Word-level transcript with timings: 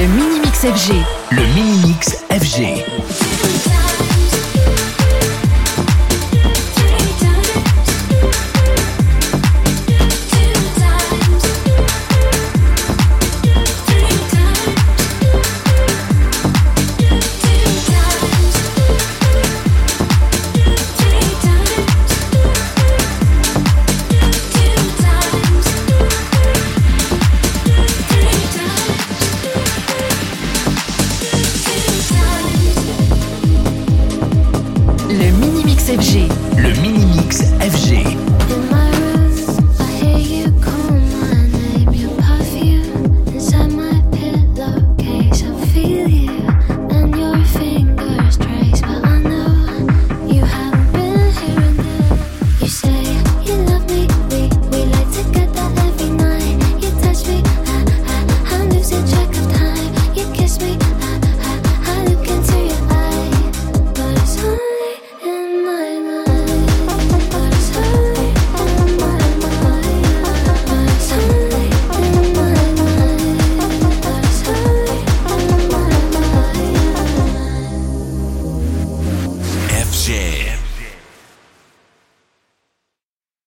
Le 0.00 0.06
Mini-Mix 0.06 0.60
FG. 0.60 0.94
Le 1.30 1.42
Mini-Mix 1.54 2.24
FG. 2.30 3.09
Le 35.90 36.80
mini-mix 36.82 37.42
Sánchez. 80.10 80.49